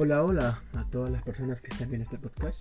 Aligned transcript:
Hola, 0.00 0.22
hola 0.22 0.62
a 0.74 0.84
todas 0.84 1.10
las 1.10 1.24
personas 1.24 1.60
que 1.60 1.72
están 1.72 1.88
viendo 1.90 2.04
este 2.04 2.18
podcast. 2.18 2.56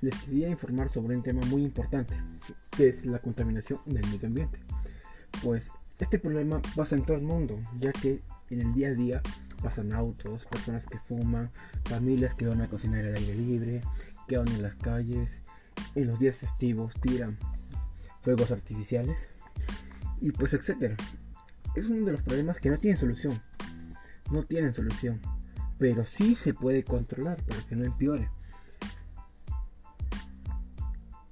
Les 0.00 0.12
quería 0.22 0.48
informar 0.48 0.90
sobre 0.90 1.14
un 1.14 1.22
tema 1.22 1.40
muy 1.46 1.62
importante, 1.62 2.16
que 2.72 2.88
es 2.88 3.06
la 3.06 3.20
contaminación 3.20 3.78
del 3.86 4.04
medio 4.08 4.26
ambiente. 4.26 4.58
Pues 5.40 5.70
este 6.00 6.18
problema 6.18 6.60
pasa 6.74 6.96
en 6.96 7.04
todo 7.04 7.16
el 7.16 7.22
mundo, 7.22 7.60
ya 7.78 7.92
que 7.92 8.20
en 8.50 8.60
el 8.60 8.74
día 8.74 8.88
a 8.88 8.94
día 8.94 9.22
pasan 9.62 9.92
autos, 9.92 10.46
personas 10.46 10.84
que 10.84 10.98
fuman, 10.98 11.48
familias 11.84 12.34
que 12.34 12.48
van 12.48 12.60
a 12.60 12.68
cocinar 12.68 13.04
al 13.04 13.14
aire 13.14 13.36
libre, 13.36 13.80
que 14.26 14.36
van 14.36 14.48
en 14.48 14.64
las 14.64 14.74
calles, 14.74 15.30
en 15.94 16.08
los 16.08 16.18
días 16.18 16.38
festivos 16.38 16.92
tiran 17.00 17.38
fuegos 18.22 18.50
artificiales 18.50 19.28
y 20.20 20.32
pues 20.32 20.54
etcétera. 20.54 20.96
Es 21.76 21.86
uno 21.86 22.04
de 22.04 22.10
los 22.10 22.22
problemas 22.22 22.56
que 22.56 22.68
no 22.68 22.78
tienen 22.78 22.98
solución. 22.98 23.40
No 24.32 24.42
tienen 24.42 24.74
solución 24.74 25.20
pero 25.78 26.04
sí 26.04 26.34
se 26.34 26.54
puede 26.54 26.84
controlar 26.84 27.42
para 27.44 27.62
que 27.62 27.76
no 27.76 27.84
empeore. 27.84 28.30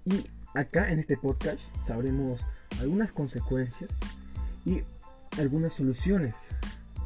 Y 0.04 0.27
acá 0.54 0.91
en 0.91 1.00
este 1.00 1.16
podcast 1.16 1.60
sabremos 1.87 2.46
algunas 2.80 3.12
consecuencias 3.12 3.90
y 4.64 4.82
algunas 5.38 5.74
soluciones 5.74 6.34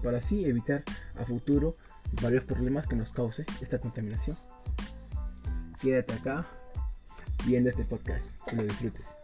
para 0.03 0.19
así 0.19 0.45
evitar 0.45 0.85
a 1.19 1.25
futuro 1.25 1.77
varios 2.23 2.45
problemas 2.45 2.87
que 2.87 2.97
nos 2.97 3.13
cause 3.13 3.45
esta 3.61 3.79
contaminación. 3.79 4.37
Quédate 5.81 6.15
acá 6.15 6.47
viendo 7.47 7.71
este 7.71 7.85
podcast, 7.85 8.25
que 8.47 8.57
lo 8.57 8.65
disfrutes. 8.65 9.20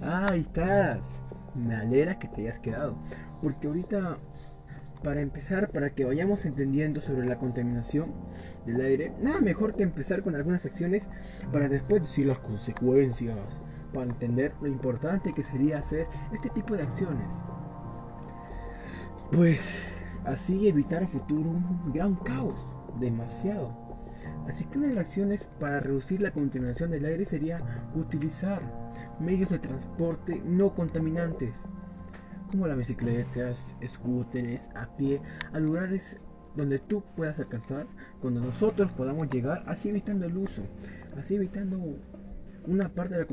Ah, 0.00 0.28
ahí 0.30 0.40
estás. 0.40 1.00
Me 1.54 1.74
alegra 1.74 2.18
que 2.18 2.28
te 2.28 2.42
hayas 2.42 2.60
quedado. 2.60 2.96
Porque 3.42 3.66
ahorita, 3.66 4.18
para 5.02 5.20
empezar, 5.20 5.70
para 5.70 5.90
que 5.90 6.04
vayamos 6.04 6.44
entendiendo 6.44 7.00
sobre 7.00 7.26
la 7.26 7.38
contaminación 7.38 8.12
del 8.66 8.80
aire, 8.80 9.12
nada 9.20 9.40
mejor 9.40 9.74
que 9.74 9.82
empezar 9.82 10.22
con 10.22 10.34
algunas 10.34 10.64
acciones 10.64 11.04
para 11.52 11.68
después 11.68 12.02
decir 12.02 12.26
las 12.26 12.38
consecuencias. 12.38 13.62
Para 13.92 14.10
entender 14.10 14.52
lo 14.60 14.68
importante 14.68 15.32
que 15.32 15.42
sería 15.42 15.78
hacer 15.78 16.06
este 16.32 16.50
tipo 16.50 16.76
de 16.76 16.82
acciones. 16.82 17.26
Pues 19.32 19.60
así 20.24 20.68
evitar 20.68 21.02
a 21.02 21.06
futuro 21.06 21.50
un 21.50 21.92
gran 21.92 22.14
caos. 22.16 22.54
Demasiado. 23.00 23.87
Así 24.48 24.64
que 24.64 24.78
una 24.78 24.88
de 24.88 24.94
las 24.94 25.08
acciones 25.08 25.46
para 25.60 25.80
reducir 25.80 26.22
la 26.22 26.30
contaminación 26.30 26.90
del 26.90 27.04
aire 27.04 27.26
sería 27.26 27.60
utilizar 27.94 28.62
medios 29.20 29.50
de 29.50 29.58
transporte 29.58 30.40
no 30.44 30.74
contaminantes, 30.74 31.54
como 32.50 32.66
las 32.66 32.78
bicicletas, 32.78 33.76
scooters, 33.86 34.70
a 34.74 34.96
pie, 34.96 35.20
a 35.52 35.60
lugares 35.60 36.18
donde 36.56 36.78
tú 36.78 37.04
puedas 37.14 37.38
alcanzar 37.38 37.86
cuando 38.22 38.40
nosotros 38.40 38.90
podamos 38.92 39.28
llegar, 39.28 39.64
así 39.66 39.90
evitando 39.90 40.24
el 40.24 40.36
uso, 40.38 40.62
así 41.18 41.36
evitando 41.36 41.78
una 42.66 42.88
parte 42.88 43.14
de 43.14 43.20
la, 43.20 43.26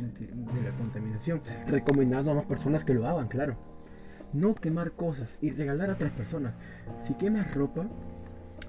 contaminación, 0.77 1.41
recomendando 1.67 2.31
a 2.31 2.35
más 2.35 2.45
personas 2.45 2.83
que 2.83 2.93
lo 2.93 3.07
hagan, 3.07 3.29
claro. 3.29 3.55
No 4.33 4.53
quemar 4.53 4.91
cosas 4.91 5.37
y 5.41 5.51
regalar 5.51 5.89
a 5.89 5.93
otras 5.93 6.11
personas. 6.11 6.55
Si 7.01 7.13
quemas 7.13 7.53
ropa, 7.53 7.87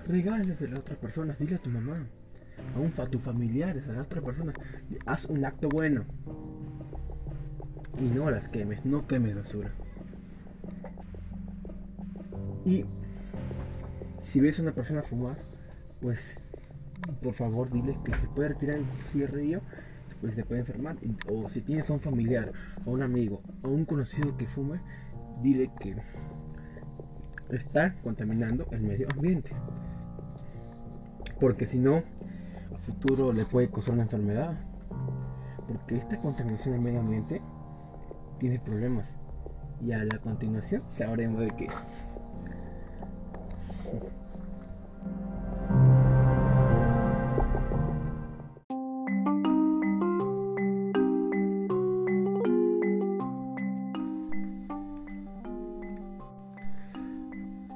regálesela 0.06 0.76
a 0.76 0.80
otras 0.80 0.98
personas, 0.98 1.38
dile 1.40 1.56
a 1.56 1.62
tu 1.62 1.70
mamá 1.70 2.06
a, 2.74 2.80
un, 2.80 2.92
a 2.98 3.10
tus 3.10 3.20
familiares, 3.20 3.88
a 3.88 3.92
la 3.92 4.02
otra 4.02 4.20
persona. 4.20 4.52
Haz 5.06 5.26
un 5.26 5.44
acto 5.44 5.68
bueno. 5.68 6.04
Y 7.98 8.04
no 8.04 8.30
las 8.30 8.48
quemes, 8.48 8.84
no 8.84 9.06
quemes 9.06 9.34
basura. 9.34 9.70
Y 12.64 12.84
si 14.20 14.40
ves 14.40 14.58
a 14.58 14.62
una 14.62 14.72
persona 14.72 15.02
fumar, 15.02 15.38
pues 16.00 16.40
por 17.22 17.34
favor 17.34 17.70
dile 17.70 17.96
que 18.04 18.12
se 18.14 18.26
puede 18.26 18.48
retirar 18.50 18.76
el 18.76 18.86
cigarrillo, 18.96 19.60
pues 20.20 20.34
se 20.34 20.44
puede 20.44 20.60
enfermar. 20.60 20.96
O 21.28 21.48
si 21.48 21.60
tienes 21.60 21.88
a 21.90 21.94
un 21.94 22.00
familiar, 22.00 22.52
o 22.84 22.90
un 22.90 23.02
amigo, 23.02 23.40
o 23.62 23.68
un 23.68 23.84
conocido 23.84 24.36
que 24.36 24.46
fume, 24.46 24.80
dile 25.42 25.70
que 25.78 25.96
está 27.50 27.94
contaminando 28.02 28.66
el 28.72 28.82
medio 28.82 29.06
ambiente. 29.14 29.52
Porque 31.40 31.66
si 31.66 31.78
no, 31.78 32.02
futuro 32.86 33.32
le 33.32 33.44
puede 33.44 33.68
causar 33.68 33.94
una 33.94 34.04
enfermedad. 34.04 34.54
Porque 35.66 35.96
esta 35.96 36.18
contaminación 36.20 36.74
del 36.74 36.82
medio 36.82 37.00
ambiente 37.00 37.42
tiene 38.38 38.58
problemas. 38.60 39.18
Y 39.80 39.92
a 39.92 40.04
la 40.04 40.18
continuación 40.18 40.82
sabremos 40.88 41.40
de 41.40 41.50
qué. 41.56 41.68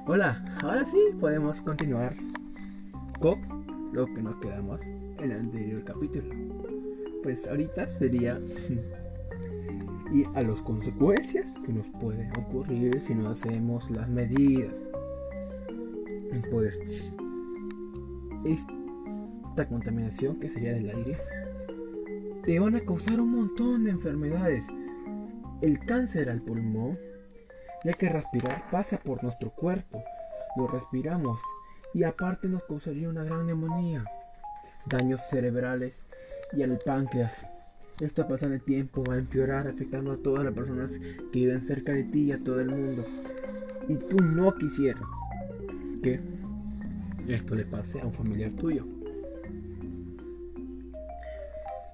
Hola, 0.07 0.45
ahora 0.63 0.85
sí 0.85 0.99
podemos 1.21 1.61
continuar 1.61 2.15
con 3.21 3.70
lo 3.93 4.07
que 4.07 4.23
nos 4.23 4.37
quedamos 4.37 4.81
en 4.83 5.31
el 5.31 5.33
anterior 5.33 5.85
capítulo. 5.85 6.35
Pues 7.23 7.47
ahorita 7.47 7.89
sería 7.89 8.41
y 10.13 10.25
a 10.35 10.43
las 10.43 10.61
consecuencias 10.63 11.55
que 11.65 11.73
nos 11.73 11.87
pueden 12.01 12.31
ocurrir 12.37 13.01
si 13.01 13.15
no 13.15 13.31
hacemos 13.31 13.91
las 13.91 14.09
medidas. 14.09 14.75
Pues 16.51 16.81
esta 18.45 19.69
contaminación 19.69 20.41
que 20.41 20.49
sería 20.49 20.75
del 20.75 20.91
aire 20.91 21.19
te 22.45 22.59
van 22.59 22.75
a 22.75 22.81
causar 22.81 23.21
un 23.21 23.33
montón 23.33 23.85
de 23.85 23.91
enfermedades. 23.91 24.65
El 25.61 25.79
cáncer 25.81 26.31
al 26.31 26.41
pulmón, 26.41 26.99
ya 27.85 27.93
que 27.93 28.09
respirar 28.09 28.71
pasa 28.71 28.99
por 28.99 29.23
nuestro 29.23 29.51
cuerpo, 29.51 30.03
lo 30.57 30.67
respiramos 30.67 31.41
y 31.93 32.05
aparte 32.05 32.49
nos 32.49 32.63
causaría 32.65 33.09
una 33.09 33.25
gran 33.25 33.47
neumonía, 33.47 34.05
daños 34.87 35.21
cerebrales 35.29 36.03
y 36.53 36.63
al 36.63 36.79
páncreas. 36.85 37.45
Esto 38.01 38.23
a 38.23 38.29
pasar 38.29 38.53
el 38.53 38.63
tiempo 38.63 39.05
va 39.05 39.15
a 39.15 39.19
empeorar 39.19 39.69
afectando 39.69 40.13
a 40.13 40.17
todas 40.17 40.45
las 40.45 40.55
personas 40.55 40.99
que 40.99 41.39
viven 41.39 41.61
cerca 41.61 41.93
de 41.93 42.05
ti 42.05 42.25
y 42.25 42.33
a 42.33 42.43
todo 42.43 42.61
el 42.61 42.71
mundo. 42.71 43.05
Y 43.89 43.97
tú 43.97 44.17
no 44.23 44.55
quisieras 44.55 45.03
que 46.03 46.21
esto 47.29 47.55
le 47.55 47.65
pase 47.65 48.01
a 48.01 48.07
un 48.07 48.15
familiar 48.15 48.53
tuyo. 48.55 48.87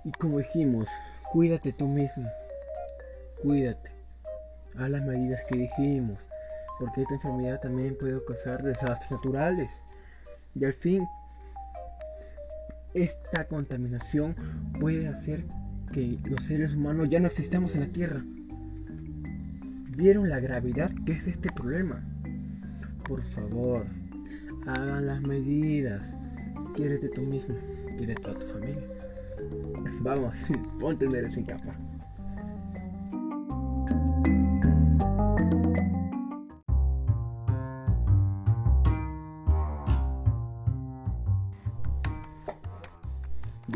Y 0.04 0.12
como 0.12 0.38
dijimos, 0.38 0.88
cuídate 1.32 1.72
tú 1.72 1.88
mismo. 1.88 2.30
Cuídate. 3.42 3.90
A 4.76 4.88
las 4.88 5.04
medidas 5.04 5.40
que 5.48 5.56
dijimos. 5.56 6.28
Porque 6.78 7.02
esta 7.02 7.14
enfermedad 7.14 7.60
también 7.60 7.96
puede 7.98 8.22
causar 8.24 8.62
desastres 8.62 9.10
naturales. 9.10 9.70
Y 10.54 10.64
al 10.64 10.74
fin, 10.74 11.06
esta 12.94 13.46
contaminación 13.46 14.34
puede 14.80 15.08
hacer 15.08 15.44
que 15.92 16.18
los 16.24 16.44
seres 16.44 16.74
humanos 16.74 17.08
ya 17.10 17.20
no 17.20 17.26
existamos 17.26 17.74
en 17.74 17.82
la 17.82 17.88
Tierra. 17.88 18.22
¿Vieron 19.96 20.28
la 20.28 20.40
gravedad 20.40 20.90
que 21.04 21.12
es 21.12 21.26
este 21.26 21.50
problema? 21.50 22.04
Por 23.04 23.22
favor, 23.22 23.86
hagan 24.66 25.06
las 25.06 25.22
medidas. 25.22 26.12
Quiérete 26.74 27.08
tú 27.08 27.22
mismo, 27.22 27.56
quiérete 27.96 28.30
a 28.30 28.34
tu 28.34 28.46
familia. 28.46 28.82
Vamos, 30.00 30.34
ponte 30.80 31.06
en 31.06 31.30
sin 31.30 31.44
capa. 31.44 31.85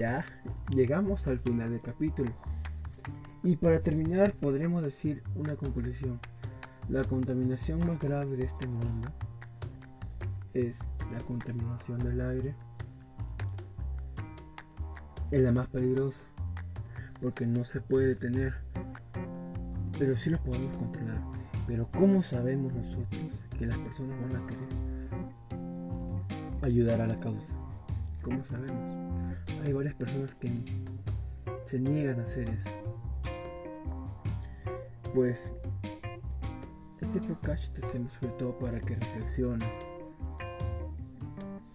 Ya 0.01 0.25
llegamos 0.71 1.27
al 1.27 1.41
final 1.41 1.71
del 1.71 1.83
capítulo. 1.83 2.33
Y 3.43 3.57
para 3.57 3.81
terminar 3.81 4.33
podremos 4.33 4.83
decir 4.83 5.23
una 5.35 5.57
conclusión. 5.57 6.19
La 6.89 7.05
contaminación 7.05 7.79
más 7.87 8.01
grave 8.01 8.37
de 8.37 8.45
este 8.45 8.67
mundo 8.67 9.11
es 10.55 10.79
la 11.13 11.19
contaminación 11.21 11.99
del 11.99 12.21
aire. 12.23 12.55
Es 15.31 15.43
la 15.43 15.53
más 15.53 15.69
peligrosa 15.69 16.25
porque 17.21 17.47
no 17.47 17.67
se 17.67 17.83
puede 17.83 18.09
detener, 18.09 18.55
pero 19.99 20.17
sí 20.17 20.31
lo 20.31 20.43
podemos 20.43 20.75
controlar. 20.79 21.21
Pero 21.67 21.89
¿cómo 21.93 22.23
sabemos 22.23 22.73
nosotros 22.73 23.45
que 23.59 23.67
las 23.67 23.77
personas 23.79 24.19
van 24.23 24.43
a 24.43 24.47
querer 24.47 24.69
ayudar 26.63 27.03
a 27.03 27.07
la 27.07 27.21
causa? 27.21 27.60
Como 28.23 28.45
sabemos. 28.45 28.93
Hay 29.65 29.73
varias 29.73 29.95
personas 29.95 30.35
que 30.35 30.53
se 31.67 31.79
niegan 31.79 32.21
a 32.21 32.23
hacer 32.25 32.49
eso. 32.51 32.71
Pues 35.15 35.53
este 37.01 37.21
podcast 37.21 37.75
te 37.75 37.85
hacemos 37.85 38.13
sobre 38.13 38.33
todo 38.35 38.59
para 38.59 38.81
que 38.81 38.95
reflexiones 38.95 39.69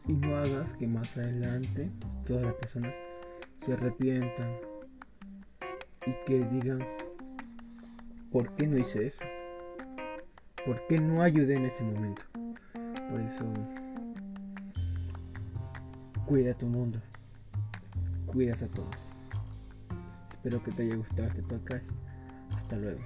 y 0.08 0.14
no 0.14 0.38
hagas 0.38 0.74
que 0.74 0.88
más 0.88 1.18
adelante 1.18 1.90
todas 2.26 2.44
las 2.44 2.54
personas 2.56 2.94
se 3.66 3.74
arrepientan 3.74 4.56
y 6.06 6.14
que 6.26 6.44
digan 6.46 6.86
¿por 8.32 8.54
qué 8.56 8.68
no 8.68 8.78
hice 8.78 9.08
eso? 9.08 9.26
¿Por 10.66 10.86
qué 10.88 11.00
no 11.00 11.22
ayudé 11.22 11.56
en 11.56 11.66
ese 11.66 11.84
momento? 11.84 12.22
Por 13.10 13.22
eso 13.22 13.46
cuida 16.26 16.54
tu 16.56 16.66
mundo, 16.66 17.00
cuidas 18.26 18.64
a 18.64 18.68
todos. 18.68 19.10
Espero 20.32 20.64
que 20.64 20.72
te 20.72 20.84
haya 20.84 20.96
gustado 20.96 21.28
este 21.28 21.44
podcast. 21.44 21.86
Hasta 22.56 22.78
luego. 22.78 23.02